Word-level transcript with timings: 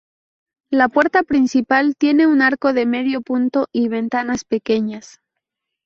La 0.71 0.89
puerta 0.89 1.21
principal 1.21 1.93
tiene 1.95 2.25
un 2.25 2.41
arco 2.41 2.73
de 2.73 2.87
medio 2.87 3.21
punto 3.21 3.67
y 3.71 3.87
ventanas 3.87 4.45
pequeñas. 4.45 5.21